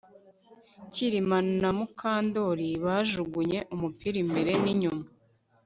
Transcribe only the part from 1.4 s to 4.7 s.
na Mukandoli bajugunye umupira imbere